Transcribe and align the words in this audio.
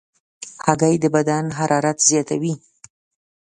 هګۍ 0.65 0.95
د 1.03 1.05
بدن 1.15 1.45
حرارت 1.57 1.97
زیاتوي. 2.09 2.53